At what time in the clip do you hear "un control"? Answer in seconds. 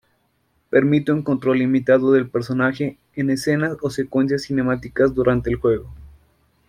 1.11-1.59